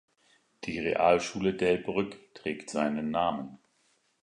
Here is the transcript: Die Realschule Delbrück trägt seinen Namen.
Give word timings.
Die 0.63 0.79
Realschule 0.79 1.53
Delbrück 1.53 2.33
trägt 2.33 2.71
seinen 2.71 3.11
Namen. 3.11 3.59